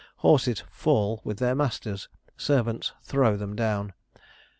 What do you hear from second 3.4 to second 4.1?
down.